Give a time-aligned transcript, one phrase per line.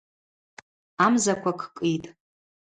[1.05, 2.07] Амзаква кӏкӏитӏ.